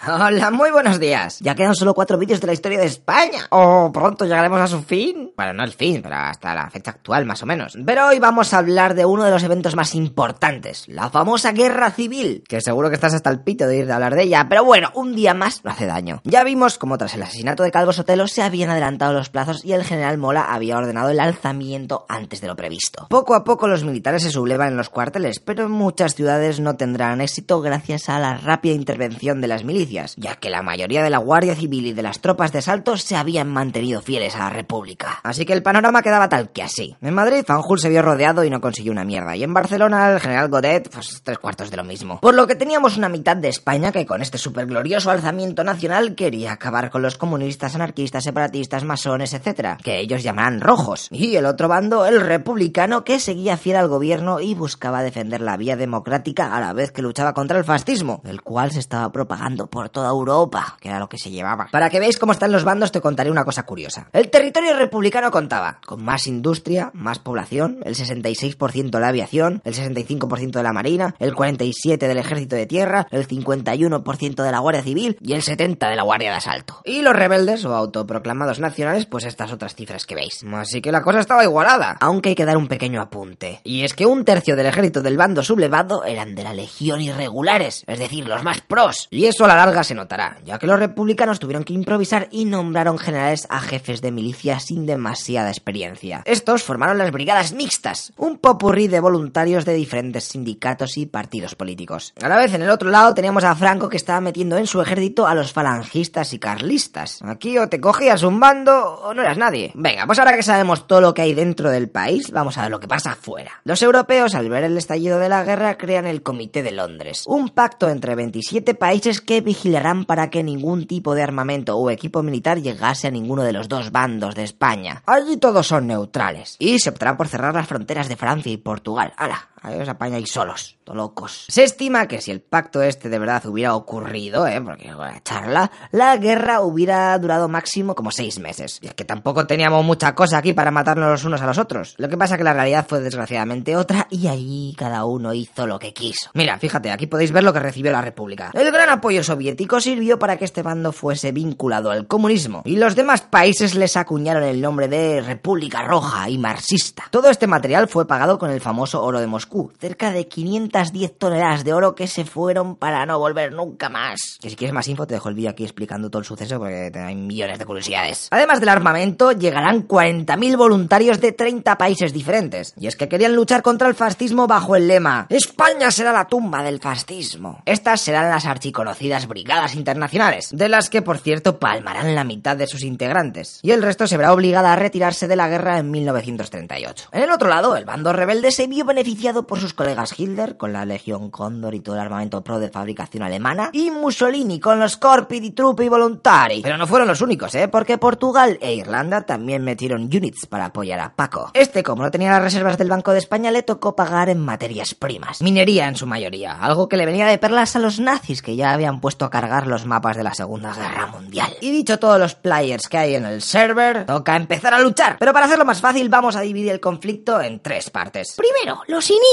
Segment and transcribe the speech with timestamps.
[0.00, 1.38] Hola, muy buenos días.
[1.40, 3.46] Ya quedan solo cuatro vídeos de la historia de España.
[3.50, 5.32] Oh, pronto llegaremos a su fin.
[5.36, 7.78] Bueno, no el fin, pero hasta la fecha actual más o menos.
[7.86, 11.92] Pero hoy vamos a hablar de uno de los eventos más importantes, la famosa guerra
[11.92, 14.64] civil, que seguro que estás hasta el pito de ir a hablar de ella, pero
[14.64, 16.20] bueno, un día más no hace daño.
[16.24, 19.72] Ya vimos cómo tras el asesinato de Calvo Sotelo se habían adelantado los plazos y
[19.72, 23.06] el general Mola había ordenado el alzamiento antes de lo previsto.
[23.08, 27.20] Poco a poco los militares se sublevan en los cuarteles, pero muchas ciudades no tendrán
[27.20, 31.18] éxito gracias a la rápida intervención de las milicias ya que la mayoría de la
[31.18, 35.20] Guardia Civil y de las tropas de asalto se habían mantenido fieles a la República.
[35.22, 36.96] Así que el panorama quedaba tal que así.
[37.00, 40.20] En Madrid, Fanjul se vio rodeado y no consiguió una mierda, y en Barcelona, el
[40.20, 42.20] general Godet, pues tres cuartos de lo mismo.
[42.20, 46.52] Por lo que teníamos una mitad de España que con este glorioso alzamiento nacional quería
[46.52, 51.08] acabar con los comunistas, anarquistas, separatistas, masones, etc., que ellos llamarán rojos.
[51.10, 55.56] Y el otro bando, el republicano, que seguía fiel al gobierno y buscaba defender la
[55.56, 59.68] vía democrática a la vez que luchaba contra el fascismo, el cual se estaba propagando
[59.72, 61.68] por toda Europa, que era lo que se llevaba.
[61.72, 64.06] Para que veáis cómo están los bandos, te contaré una cosa curiosa.
[64.12, 69.74] El territorio republicano contaba con más industria, más población, el 66% de la aviación, el
[69.74, 74.82] 65% de la marina, el 47% del ejército de tierra, el 51% de la Guardia
[74.82, 76.82] Civil y el 70% de la Guardia de Asalto.
[76.84, 80.44] Y los rebeldes o autoproclamados nacionales, pues estas otras cifras que veis.
[80.52, 83.62] Así que la cosa estaba igualada, aunque hay que dar un pequeño apunte.
[83.64, 87.84] Y es que un tercio del ejército del bando sublevado eran de la legión irregulares,
[87.86, 89.08] es decir, los más pros.
[89.10, 92.46] Y eso a la larga se notará, ya que los republicanos tuvieron que improvisar y
[92.46, 96.22] nombraron generales a jefes de milicia sin demasiada experiencia.
[96.24, 102.12] Estos formaron las brigadas mixtas, un popurrí de voluntarios de diferentes sindicatos y partidos políticos.
[102.20, 104.80] A la vez, en el otro lado teníamos a Franco que estaba metiendo en su
[104.80, 107.20] ejército a los falangistas y carlistas.
[107.22, 109.70] Aquí o te cogías un bando o no eras nadie.
[109.74, 112.72] Venga, pues ahora que sabemos todo lo que hay dentro del país, vamos a ver
[112.72, 113.60] lo que pasa afuera.
[113.62, 117.50] Los europeos, al ver el estallido de la guerra, crean el Comité de Londres, un
[117.50, 122.62] pacto entre 27 países que vigilará para que ningún tipo de armamento o equipo militar
[122.62, 125.02] llegase a ninguno de los dos bandos de España.
[125.04, 126.56] Allí todos son neutrales.
[126.58, 129.12] Y se optará por cerrar las fronteras de Francia y Portugal.
[129.18, 129.51] ¡Hala!
[129.62, 131.46] Ahí os apañáis solos, to locos.
[131.48, 135.70] Se estima que si el pacto este de verdad hubiera ocurrido, eh, porque la charla,
[135.92, 138.80] la guerra hubiera durado máximo como seis meses.
[138.82, 141.94] Y es que tampoco teníamos mucha cosa aquí para matarnos los unos a los otros.
[141.98, 145.78] Lo que pasa que la realidad fue desgraciadamente otra y ahí cada uno hizo lo
[145.78, 146.30] que quiso.
[146.34, 148.50] Mira, fíjate, aquí podéis ver lo que recibió la República.
[148.54, 152.96] El gran apoyo soviético sirvió para que este bando fuese vinculado al comunismo y los
[152.96, 157.04] demás países les acuñaron el nombre de República Roja y marxista.
[157.12, 161.64] Todo este material fue pagado con el famoso oro de Moscú cerca de 510 toneladas
[161.64, 164.38] de oro que se fueron para no volver nunca más.
[164.40, 166.90] Que si quieres más info te dejo el vídeo aquí explicando todo el suceso porque
[166.94, 168.28] hay millones de curiosidades.
[168.30, 172.74] Además del armamento, llegarán 40.000 voluntarios de 30 países diferentes.
[172.78, 176.62] Y es que querían luchar contra el fascismo bajo el lema España será la tumba
[176.62, 177.62] del fascismo.
[177.66, 182.66] Estas serán las archiconocidas brigadas internacionales, de las que por cierto palmarán la mitad de
[182.66, 183.60] sus integrantes.
[183.62, 187.08] Y el resto se verá obligada a retirarse de la guerra en 1938.
[187.12, 190.72] En el otro lado, el bando rebelde se vio beneficiado por sus colegas Hitler con
[190.72, 194.96] la Legión Cóndor y todo el armamento pro de fabricación alemana, y Mussolini con los
[194.96, 196.62] Corpi di Truppi Volontari.
[196.62, 197.68] Pero no fueron los únicos, ¿eh?
[197.68, 201.50] Porque Portugal e Irlanda también metieron units para apoyar a Paco.
[201.54, 204.94] Este, como no tenía las reservas del Banco de España, le tocó pagar en materias
[204.94, 205.42] primas.
[205.42, 208.72] Minería en su mayoría, algo que le venía de perlas a los nazis que ya
[208.72, 211.50] habían puesto a cargar los mapas de la Segunda Guerra Mundial.
[211.60, 215.16] Y dicho todos los players que hay en el server, toca empezar a luchar.
[215.18, 218.36] Pero para hacerlo más fácil, vamos a dividir el conflicto en tres partes.
[218.36, 219.31] Primero, los inicios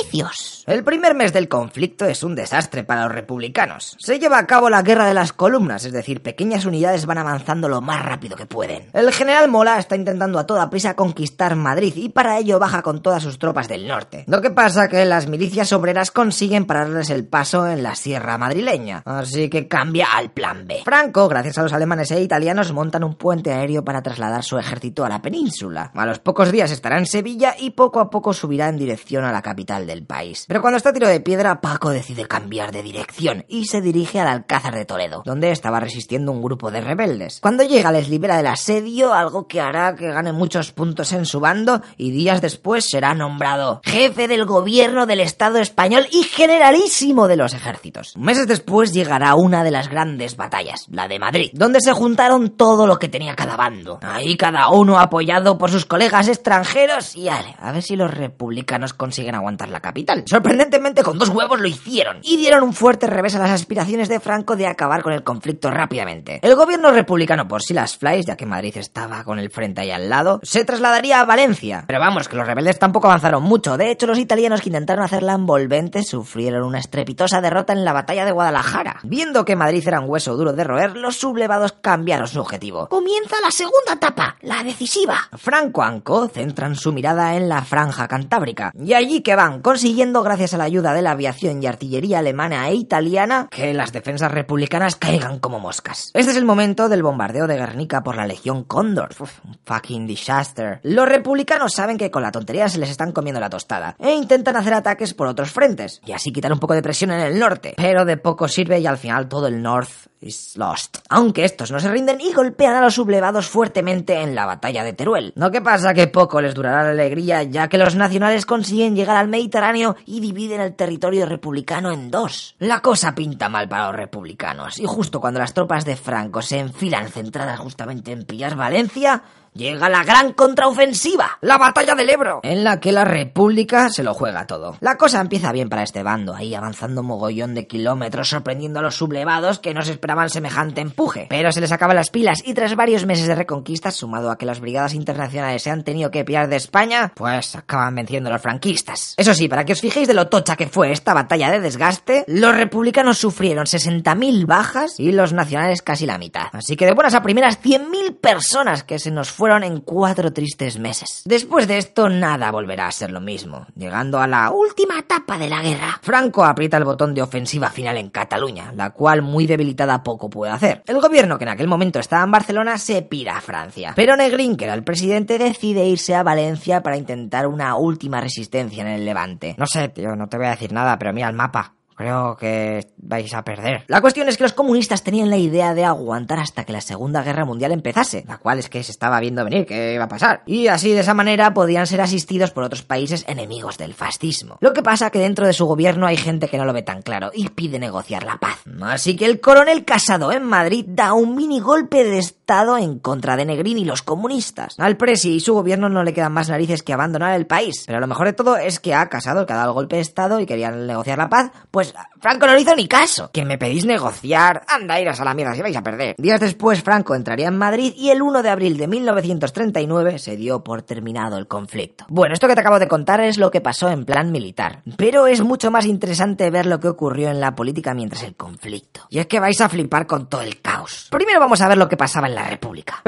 [0.65, 3.95] el primer mes del conflicto es un desastre para los republicanos.
[3.99, 7.69] Se lleva a cabo la guerra de las columnas, es decir, pequeñas unidades van avanzando
[7.69, 8.89] lo más rápido que pueden.
[8.93, 13.01] El general Mola está intentando a toda prisa conquistar Madrid y para ello baja con
[13.01, 14.25] todas sus tropas del norte.
[14.27, 19.01] Lo que pasa que las milicias obreras consiguen pararles el paso en la sierra madrileña,
[19.05, 20.81] así que cambia al plan B.
[20.85, 25.05] Franco, gracias a los alemanes e italianos, montan un puente aéreo para trasladar su ejército
[25.05, 25.91] a la península.
[25.93, 29.31] A los pocos días estará en Sevilla y poco a poco subirá en dirección a
[29.31, 30.45] la capital del país.
[30.47, 34.19] Pero cuando está a tiro de piedra, Paco decide cambiar de dirección y se dirige
[34.19, 37.39] al Alcázar de Toledo, donde estaba resistiendo un grupo de rebeldes.
[37.41, 41.39] Cuando llega les libera del asedio, algo que hará que gane muchos puntos en su
[41.39, 47.37] bando y días después será nombrado jefe del gobierno del Estado español y generalísimo de
[47.37, 48.15] los ejércitos.
[48.15, 52.85] Meses después llegará una de las grandes batallas, la de Madrid, donde se juntaron todo
[52.85, 53.99] lo que tenía cada bando.
[54.01, 58.93] Ahí cada uno apoyado por sus colegas extranjeros y ale, a ver si los republicanos
[58.93, 60.23] consiguen aguantar la capital.
[60.25, 64.19] Sorprendentemente, con dos huevos lo hicieron y dieron un fuerte revés a las aspiraciones de
[64.19, 66.39] Franco de acabar con el conflicto rápidamente.
[66.41, 69.91] El gobierno republicano, por si las flies, ya que Madrid estaba con el frente ahí
[69.91, 71.83] al lado, se trasladaría a Valencia.
[71.87, 73.77] Pero vamos, que los rebeldes tampoco avanzaron mucho.
[73.77, 78.25] De hecho, los italianos que intentaron hacerla envolvente sufrieron una estrepitosa derrota en la batalla
[78.25, 78.99] de Guadalajara.
[79.03, 82.87] Viendo que Madrid era un hueso duro de roer, los sublevados cambiaron su objetivo.
[82.89, 85.17] Comienza la segunda etapa, la decisiva.
[85.37, 88.71] Franco Anco centran su mirada en la franja cantábrica.
[88.77, 92.67] Y allí que van, consiguiendo gracias a la ayuda de la aviación y artillería alemana
[92.69, 96.11] e italiana que las defensas republicanas caigan como moscas.
[96.13, 99.09] Este es el momento del bombardeo de Guernica por la Legión Cóndor.
[99.19, 100.79] Uf, fucking disaster.
[100.83, 104.55] Los republicanos saben que con la tontería se les están comiendo la tostada e intentan
[104.55, 107.73] hacer ataques por otros frentes y así quitar un poco de presión en el norte.
[107.77, 110.97] Pero de poco sirve y al final todo el North is lost.
[111.09, 114.93] Aunque estos no se rinden y golpean a los sublevados fuertemente en la batalla de
[114.93, 115.33] Teruel.
[115.35, 119.17] No que pasa que poco les durará la alegría ya que los nacionales consiguen llegar
[119.17, 122.55] al Mediterráneo y dividen el territorio republicano en dos.
[122.59, 126.59] La cosa pinta mal para los republicanos y justo cuando las tropas de Franco se
[126.59, 129.23] enfilan centradas justamente en pillar Valencia,
[129.53, 134.13] llega la gran contraofensiva, la batalla del Ebro, en la que la República se lo
[134.13, 134.77] juega todo.
[134.79, 138.95] La cosa empieza bien para este bando, ahí avanzando mogollón de kilómetros, sorprendiendo a los
[138.95, 141.27] sublevados que no se esperaban semejante empuje.
[141.29, 144.45] Pero se les acaban las pilas y tras varios meses de reconquista, sumado a que
[144.45, 148.41] las brigadas internacionales se han tenido que pillar de España, pues acaban venciendo a los
[148.41, 149.13] franquistas.
[149.17, 152.23] Eso sí, para que os fijéis de lo tocha que fue esta batalla de desgaste,
[152.27, 156.47] los republicanos sufrieron 60.000 bajas y los nacionales casi la mitad.
[156.53, 160.77] Así que de buenas a primeras 100.000 personas que se nos fueron en cuatro tristes
[160.77, 161.21] meses.
[161.23, 165.47] Después de esto, nada volverá a ser lo mismo, llegando a la última etapa de
[165.47, 165.97] la guerra.
[166.01, 170.51] Franco aprieta el botón de ofensiva final en Cataluña, la cual muy debilitada poco puede
[170.51, 170.83] hacer.
[170.85, 174.57] El gobierno que en aquel momento estaba en Barcelona se pira a Francia, pero Negrín,
[174.57, 179.05] que era el presidente, decide irse a Valencia para intentar una última resistencia en el
[179.05, 179.55] Levante.
[179.57, 181.78] No sé, tío, no te voy a decir nada, pero mira el mapa.
[181.99, 183.83] Creo que vais a perder.
[183.87, 187.23] La cuestión es que los comunistas tenían la idea de aguantar hasta que la Segunda
[187.23, 190.41] Guerra Mundial empezase, la cual es que se estaba viendo venir que iba a pasar.
[190.45, 194.59] Y así de esa manera podían ser asistidos por otros países enemigos del fascismo.
[194.61, 197.01] Lo que pasa que dentro de su gobierno hay gente que no lo ve tan
[197.01, 198.63] claro y pide negociar la paz.
[198.81, 203.37] Así que el coronel Casado en Madrid da un mini golpe de estado en contra
[203.37, 204.73] de Negrín y los comunistas.
[204.79, 207.83] Al presi y su gobierno no le quedan más narices que abandonar el país.
[207.85, 210.01] Pero lo mejor de todo es que ha Casado, que ha dado el golpe de
[210.01, 213.29] estado y querían negociar la paz, pues Franco no le hizo ni caso.
[213.31, 214.63] Que me pedís negociar.
[214.67, 216.15] Anda, iros a la mierda si vais a perder.
[216.17, 220.63] Días después, Franco entraría en Madrid y el 1 de abril de 1939 se dio
[220.63, 222.05] por terminado el conflicto.
[222.09, 224.81] Bueno, esto que te acabo de contar es lo que pasó en plan militar.
[224.97, 229.01] Pero es mucho más interesante ver lo que ocurrió en la política mientras el conflicto.
[229.09, 231.07] Y es que vais a flipar con todo el caos.
[231.11, 233.01] Primero vamos a ver lo que pasaba en la República.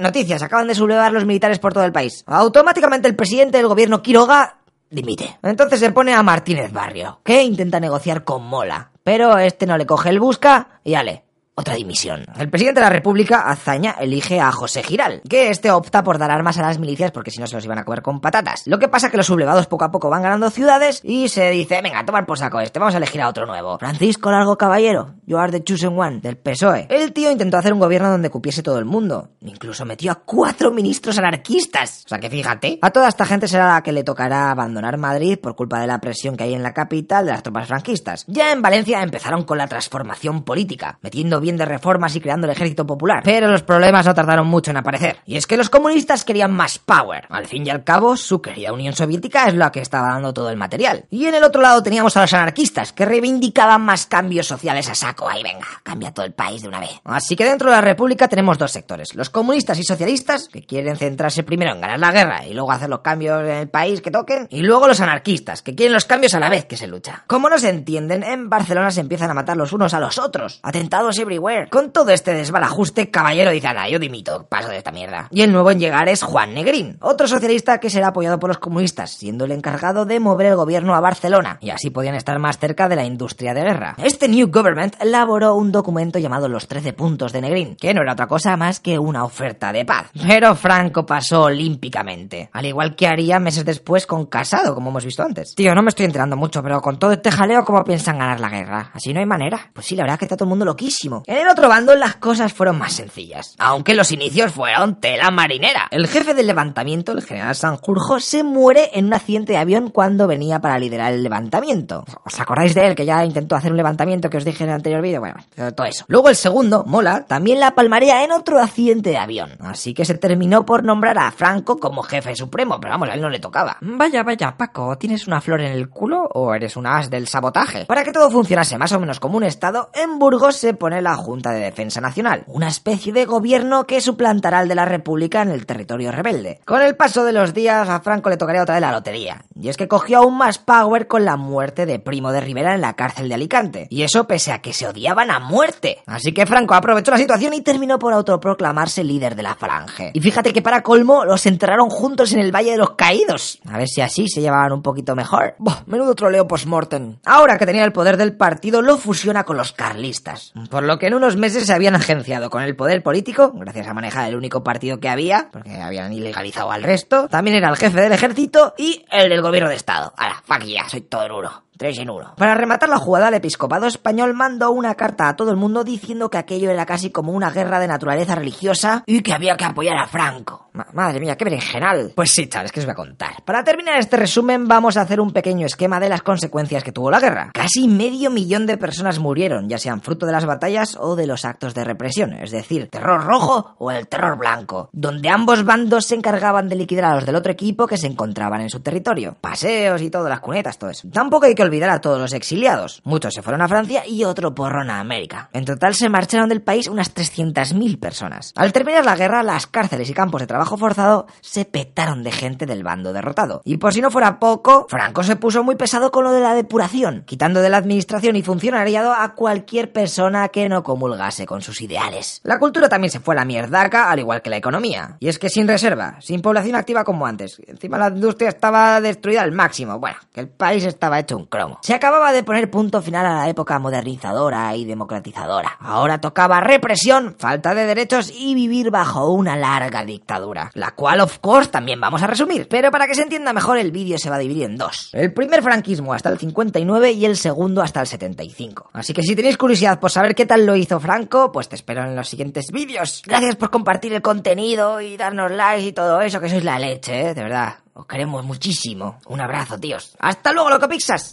[0.00, 2.24] Noticias, acaban de sublevar los militares por todo el país.
[2.26, 4.58] Automáticamente el presidente del gobierno Quiroga
[4.90, 5.38] dimite.
[5.42, 9.86] Entonces se pone a Martínez Barrio, que intenta negociar con Mola, pero este no le
[9.86, 11.24] coge el busca y ale.
[11.60, 12.24] Otra dimisión.
[12.38, 16.30] El presidente de la República, Azaña, elige a José Giral, que este opta por dar
[16.30, 18.62] armas a las milicias porque si no se los iban a comer con patatas.
[18.64, 21.50] Lo que pasa es que los sublevados poco a poco van ganando ciudades y se
[21.50, 23.78] dice, venga, tomar por saco este, vamos a elegir a otro nuevo.
[23.78, 26.86] Francisco Largo Caballero, you are the chosen one, del PSOE.
[26.88, 29.28] El tío intentó hacer un gobierno donde cupiese todo el mundo.
[29.42, 32.04] Incluso metió a cuatro ministros anarquistas.
[32.06, 35.38] O sea que fíjate, a toda esta gente será la que le tocará abandonar Madrid
[35.38, 38.24] por culpa de la presión que hay en la capital de las tropas franquistas.
[38.28, 42.52] Ya en Valencia empezaron con la transformación política, metiendo bien de reformas y creando el
[42.52, 43.22] ejército popular.
[43.24, 45.18] Pero los problemas no tardaron mucho en aparecer.
[45.26, 47.26] Y es que los comunistas querían más power.
[47.30, 50.50] Al fin y al cabo, su querida Unión Soviética es la que estaba dando todo
[50.50, 51.04] el material.
[51.10, 54.94] Y en el otro lado teníamos a los anarquistas, que reivindicaban más cambios sociales a
[54.94, 55.28] saco.
[55.28, 57.00] Ahí venga, cambia todo el país de una vez.
[57.04, 59.14] Así que dentro de la República tenemos dos sectores.
[59.14, 62.88] Los comunistas y socialistas, que quieren centrarse primero en ganar la guerra y luego hacer
[62.88, 64.46] los cambios en el país que toquen.
[64.50, 67.24] Y luego los anarquistas, que quieren los cambios a la vez que se lucha.
[67.26, 70.60] Como no se entienden, en Barcelona se empiezan a matar los unos a los otros.
[70.62, 71.39] Atentados everywhere.
[71.70, 75.28] Con todo este desbarajuste, Caballero dice, nada, yo dimito, paso de esta mierda.
[75.30, 78.58] Y el nuevo en llegar es Juan Negrín, otro socialista que será apoyado por los
[78.58, 82.58] comunistas, siendo el encargado de mover el gobierno a Barcelona, y así podían estar más
[82.58, 83.94] cerca de la industria de guerra.
[83.98, 88.12] Este New Government elaboró un documento llamado Los 13 Puntos de Negrín, que no era
[88.12, 90.10] otra cosa más que una oferta de paz.
[90.26, 95.22] Pero Franco pasó olímpicamente, al igual que haría meses después con Casado, como hemos visto
[95.22, 95.54] antes.
[95.54, 98.48] Tío, no me estoy enterando mucho, pero con todo este jaleo, ¿cómo piensan ganar la
[98.48, 98.90] guerra?
[98.94, 99.70] Así no hay manera.
[99.72, 101.19] Pues sí, la verdad es que está todo el mundo loquísimo.
[101.26, 105.88] En el otro bando las cosas fueron más sencillas, aunque los inicios fueron tela marinera.
[105.90, 110.26] El jefe del levantamiento, el general Sanjurjo, se muere en un accidente de avión cuando
[110.26, 112.04] venía para liderar el levantamiento.
[112.24, 114.76] ¿Os acordáis de él que ya intentó hacer un levantamiento que os dije en el
[114.76, 115.20] anterior vídeo?
[115.20, 115.36] Bueno,
[115.74, 116.04] todo eso.
[116.08, 119.52] Luego el segundo, Mola, también la palmaría en otro accidente de avión.
[119.60, 123.20] Así que se terminó por nombrar a Franco como jefe supremo, pero vamos, a él
[123.20, 123.76] no le tocaba.
[123.80, 127.86] Vaya, vaya, Paco, ¿tienes una flor en el culo o eres un as del sabotaje?
[127.86, 131.09] Para que todo funcionase más o menos como un estado, en Burgos se pone la
[131.16, 135.50] Junta de Defensa Nacional, una especie de gobierno que suplantará al de la República en
[135.50, 136.60] el territorio rebelde.
[136.64, 139.68] Con el paso de los días a Franco le tocaría otra vez la lotería, y
[139.68, 142.94] es que cogió aún más power con la muerte de Primo de Rivera en la
[142.94, 146.02] cárcel de Alicante, y eso pese a que se odiaban a muerte.
[146.06, 150.10] Así que Franco aprovechó la situación y terminó por autoproclamarse líder de la falange.
[150.14, 153.60] Y fíjate que para colmo los enterraron juntos en el Valle de los Caídos.
[153.68, 155.54] A ver si así se llevaban un poquito mejor.
[155.58, 157.16] Buah, menudo troleo post-mortem.
[157.24, 160.52] Ahora que tenía el poder del partido, lo fusiona con los carlistas.
[160.70, 163.94] Por lo que en unos meses se habían agenciado con el poder político, gracias a
[163.94, 167.26] manejar el único partido que había, porque habían ilegalizado al resto.
[167.28, 170.12] También era el jefe del ejército y el del gobierno de estado.
[170.16, 171.69] Ahora, fuck ya, soy todo duro.
[171.80, 172.34] 3 en 1.
[172.36, 176.28] Para rematar la jugada, el episcopado español mandó una carta a todo el mundo diciendo
[176.28, 179.96] que aquello era casi como una guerra de naturaleza religiosa y que había que apoyar
[179.96, 180.68] a Franco.
[180.92, 182.12] Madre mía, qué berenjenal.
[182.14, 183.42] Pues sí, chavales, que os voy a contar.
[183.44, 187.10] Para terminar este resumen, vamos a hacer un pequeño esquema de las consecuencias que tuvo
[187.10, 187.50] la guerra.
[187.54, 191.44] Casi medio millón de personas murieron, ya sean fruto de las batallas o de los
[191.46, 196.14] actos de represión, es decir, terror rojo o el terror blanco, donde ambos bandos se
[196.14, 199.36] encargaban de liquidar a los del otro equipo que se encontraban en su territorio.
[199.40, 201.08] Paseos y todas las cunetas, todo eso.
[201.10, 203.00] Tampoco hay que olvidar a todos los exiliados.
[203.04, 205.48] Muchos se fueron a Francia y otro porrón a América.
[205.52, 208.52] En total se marcharon del país unas 300.000 personas.
[208.56, 212.66] Al terminar la guerra, las cárceles y campos de trabajo forzado se petaron de gente
[212.66, 213.62] del bando derrotado.
[213.64, 216.54] Y por si no fuera poco, Franco se puso muy pesado con lo de la
[216.54, 221.80] depuración, quitando de la administración y funcionariado a cualquier persona que no comulgase con sus
[221.80, 222.40] ideales.
[222.42, 225.16] La cultura también se fue a la mierdaca, al igual que la economía.
[225.20, 227.62] Y es que sin reserva, sin población activa como antes.
[227.66, 229.98] Encima la industria estaba destruida al máximo.
[229.98, 231.46] Bueno, que el país estaba hecho un
[231.82, 235.76] Se acababa de poner punto final a la época modernizadora y democratizadora.
[235.80, 241.38] Ahora tocaba represión, falta de derechos y vivir bajo una larga dictadura, la cual of
[241.38, 242.68] course también vamos a resumir.
[242.68, 245.10] Pero para que se entienda mejor el vídeo se va a dividir en dos.
[245.12, 248.90] El primer franquismo hasta el 59 y el segundo hasta el 75.
[248.92, 252.02] Así que si tenéis curiosidad por saber qué tal lo hizo Franco, pues te espero
[252.02, 253.22] en los siguientes vídeos.
[253.26, 257.28] Gracias por compartir el contenido y darnos likes y todo eso, que sois la leche,
[257.28, 257.34] ¿eh?
[257.34, 257.74] de verdad.
[258.00, 259.18] Os queremos muchísimo.
[259.26, 260.16] Un abrazo, tíos.
[260.20, 261.28] Hasta luego, loco Pixas.